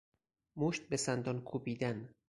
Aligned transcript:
مشت 0.57 0.89
به 0.89 0.97
سندان 0.97 1.41
کوبیدن 1.41 2.15